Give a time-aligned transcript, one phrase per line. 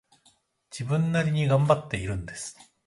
[0.71, 2.57] 自分なりに頑張っているんです